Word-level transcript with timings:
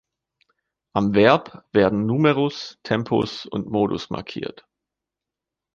Am 0.95 1.13
Verb 1.13 1.63
werden 1.73 2.07
Numerus, 2.07 2.79
Tempus 2.81 3.45
und 3.45 3.67
Modus 3.69 4.09
markiert. 4.09 4.65